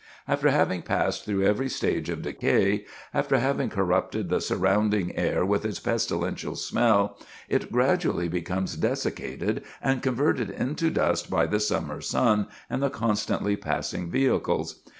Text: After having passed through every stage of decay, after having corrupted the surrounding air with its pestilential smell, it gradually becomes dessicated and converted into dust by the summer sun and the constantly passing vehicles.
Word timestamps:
After 0.27 0.49
having 0.49 0.81
passed 0.81 1.25
through 1.25 1.45
every 1.45 1.69
stage 1.69 2.09
of 2.09 2.23
decay, 2.23 2.85
after 3.13 3.37
having 3.37 3.69
corrupted 3.69 4.29
the 4.29 4.41
surrounding 4.41 5.15
air 5.15 5.45
with 5.45 5.63
its 5.63 5.79
pestilential 5.79 6.55
smell, 6.55 7.19
it 7.47 7.71
gradually 7.71 8.27
becomes 8.27 8.75
dessicated 8.77 9.61
and 9.79 10.01
converted 10.01 10.49
into 10.49 10.89
dust 10.89 11.29
by 11.29 11.45
the 11.45 11.59
summer 11.59 12.01
sun 12.01 12.47
and 12.67 12.81
the 12.81 12.89
constantly 12.89 13.55
passing 13.55 14.09
vehicles. 14.09 14.81